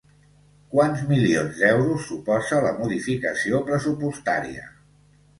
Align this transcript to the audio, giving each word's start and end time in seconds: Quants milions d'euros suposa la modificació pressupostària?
Quants 0.75 1.01
milions 1.09 1.59
d'euros 1.59 2.07
suposa 2.11 2.61
la 2.67 2.71
modificació 2.77 3.59
pressupostària? 3.69 4.65